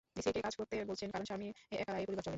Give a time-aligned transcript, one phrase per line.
[0.21, 1.51] স্ত্রীকে কাজ করতে বলছেন কারণ স্বামীর
[1.83, 2.29] একার আয়ে পরিবার চলে না।